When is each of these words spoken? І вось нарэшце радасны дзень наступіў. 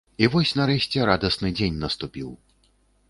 І 0.27 0.27
вось 0.35 0.53
нарэшце 0.59 1.05
радасны 1.09 1.53
дзень 1.59 1.79
наступіў. 1.85 2.33